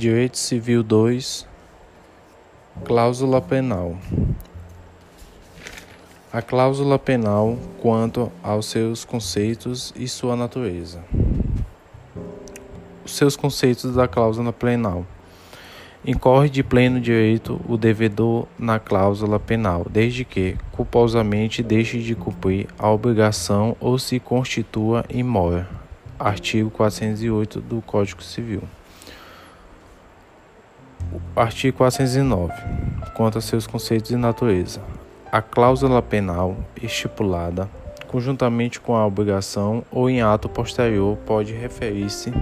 [0.00, 1.46] Direito Civil 2
[2.86, 3.98] Cláusula Penal
[6.32, 11.04] A cláusula penal quanto aos seus conceitos e sua natureza.
[13.04, 15.04] Os seus conceitos da cláusula penal.
[16.02, 22.68] Incorre de pleno direito o devedor na cláusula penal, desde que culposamente deixe de cumprir
[22.78, 25.66] a obrigação ou se constitua imóvel.
[26.18, 28.62] Artigo 408 do Código Civil.
[31.34, 32.52] Artigo 409.
[33.14, 34.80] Quanto a seus conceitos e natureza.
[35.30, 37.68] A cláusula penal estipulada,
[38.08, 42.32] conjuntamente com a obrigação ou em ato posterior, pode referir-se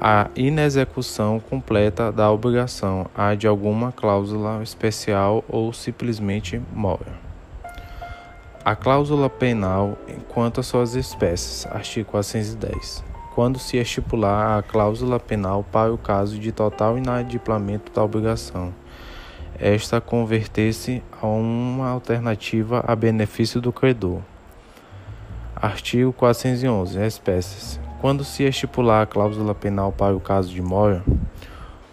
[0.00, 7.12] à inexecução completa da obrigação, a de alguma cláusula especial ou simplesmente móvel.
[8.64, 9.96] A cláusula penal
[10.28, 11.66] quanto às suas espécies.
[11.66, 18.04] Artigo 410 quando se estipular a cláusula penal para o caso de total inadimplemento da
[18.04, 18.72] obrigação.
[19.58, 24.20] Esta converter-se a uma alternativa a benefício do credor.
[25.56, 26.98] Artigo 411.
[27.00, 27.80] Espécies.
[28.00, 31.02] Quando se estipular a cláusula penal para o caso de mora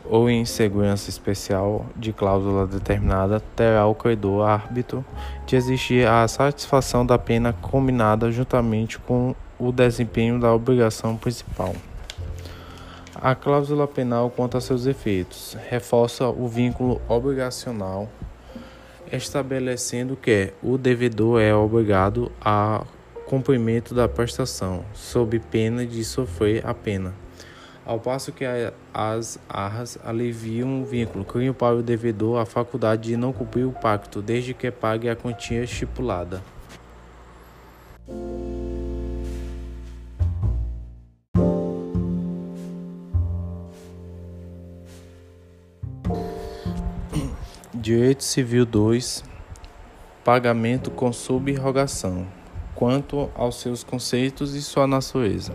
[0.05, 5.05] ou insegurança especial de cláusula determinada, terá o credor árbitro
[5.45, 11.75] de exigir a satisfação da pena combinada juntamente com o desempenho da obrigação principal.
[13.13, 18.09] A cláusula penal quanto a seus efeitos reforça o vínculo obrigacional,
[19.11, 22.83] estabelecendo que o devedor é obrigado a
[23.27, 27.13] cumprimento da prestação, sob pena de sofrer a pena.
[27.85, 28.45] Ao passo que
[28.93, 33.71] as arras aliviam o vínculo, criam para o devedor a faculdade de não cumprir o
[33.71, 36.41] pacto, desde que pague a quantia estipulada.
[47.81, 49.23] Direito Civil 2
[50.23, 52.27] Pagamento com subrogação
[52.75, 55.51] quanto aos seus conceitos e sua natureza.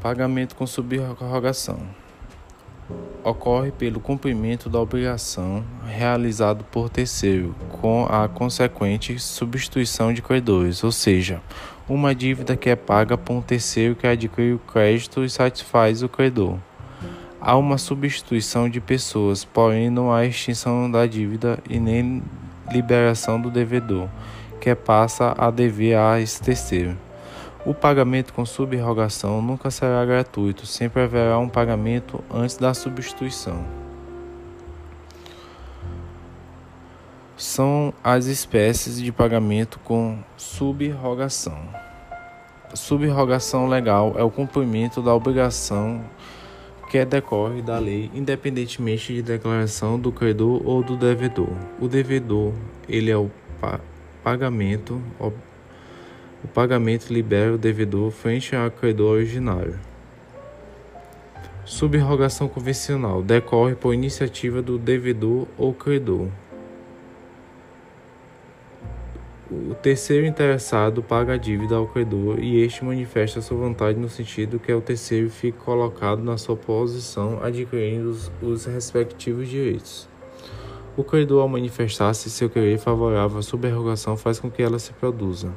[0.00, 1.80] Pagamento com subrogação
[3.24, 10.92] ocorre pelo cumprimento da obrigação realizado por terceiro, com a consequente substituição de credores, ou
[10.92, 11.42] seja,
[11.88, 16.08] uma dívida que é paga por um terceiro que adquire o crédito e satisfaz o
[16.08, 16.60] credor.
[17.46, 22.22] Há uma substituição de pessoas, porém não há extinção da dívida e nem
[22.72, 24.08] liberação do devedor,
[24.58, 26.96] que passa a dever a esse terceiro.
[27.66, 33.62] O pagamento com subrogação nunca será gratuito, sempre haverá um pagamento antes da substituição.
[37.36, 41.58] São as espécies de pagamento com subrogação.
[42.72, 46.02] Subrogação legal é o cumprimento da obrigação
[46.94, 51.48] que decorre da lei, independentemente de declaração do credor ou do devedor.
[51.80, 52.52] O devedor,
[52.88, 53.28] ele é o
[53.60, 53.80] pa
[54.22, 55.32] pagamento, o
[56.54, 59.76] pagamento libera o devedor frente ao credor originário.
[61.64, 66.28] Subrogação convencional decorre por iniciativa do devedor ou credor.
[69.54, 74.58] O terceiro interessado paga a dívida ao credor e este manifesta sua vontade no sentido
[74.58, 80.08] que o terceiro fique colocado na sua posição, adquirindo os, os respectivos direitos.
[80.96, 85.52] O credor, ao manifestar-se seu querer favorável à subrogação, faz com que ela se produza.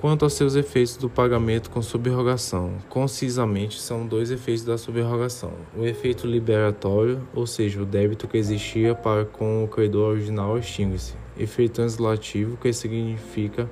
[0.00, 5.84] Quanto aos seus efeitos do pagamento com subrogação, concisamente são dois efeitos da subrogação: o
[5.84, 11.74] efeito liberatório, ou seja, o débito que existia para com o credor original extingue-se; efeito
[11.74, 13.68] translativo, que significa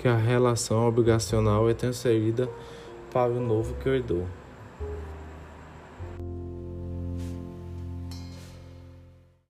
[0.00, 2.50] que a relação obrigacional é transferida
[3.12, 4.24] para o novo credor.